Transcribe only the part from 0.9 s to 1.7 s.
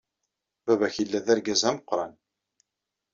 yella d argaz